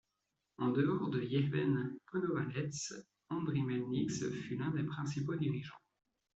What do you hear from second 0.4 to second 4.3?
En dehors de Yevhen Konovalets, Andry Melnyk